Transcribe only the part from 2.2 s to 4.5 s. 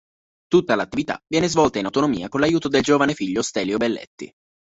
con l'aiuto del giovane figlio Stelio Belletti.